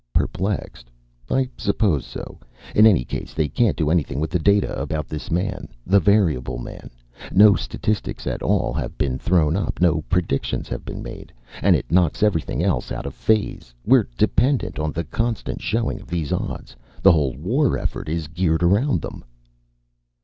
[0.13, 0.89] "Perplexed?
[1.29, 2.39] I suppose so.
[2.73, 5.67] In any case, they can't do anything with the data about this man.
[5.85, 6.89] The variable man.
[7.31, 11.31] No statistics at all have been thrown up no predictions have been made.
[11.61, 13.75] And it knocks everything else out of phase.
[13.85, 16.75] We're dependent on the constant showing of these odds.
[17.03, 19.23] The whole war effort is geared around them."